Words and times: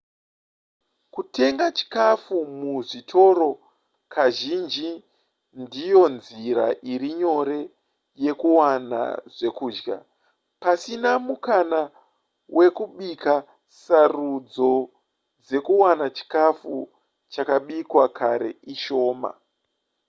kutenga 1.13 1.65
chikafu 1.77 2.35
muzvitoro 2.59 3.49
kazhinji 4.13 4.89
ndiyo 5.63 6.03
nzira 6.15 6.65
iri 6.93 7.09
nyore 7.19 7.59
yekuwana 8.23 9.01
zvekudya 9.35 9.97
pasina 10.61 11.11
mukana 11.27 11.81
wekubika 12.57 13.33
sarudzo 13.81 14.71
dzekuwana 15.45 16.05
chikafu 16.17 16.75
chakabikwa 17.33 18.03
kare 18.17 18.49
ishoma 18.73 19.31